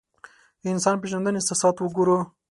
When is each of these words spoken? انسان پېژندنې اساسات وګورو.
انسان 0.71 0.95
پېژندنې 1.01 1.39
اساسات 1.41 1.75
وګورو. 1.79 2.17